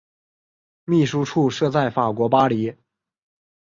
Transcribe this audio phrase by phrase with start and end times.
[0.85, 2.75] 秘书处设在法国巴黎。